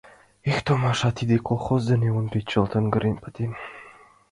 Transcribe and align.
Эх, 0.51 0.57
томаша, 0.65 1.09
тиде 1.17 1.35
колхоз 1.47 1.81
дене 1.91 2.07
Ондрий 2.17 2.45
чылт 2.49 2.71
аҥырген 2.79 3.17
пытен. 3.23 3.51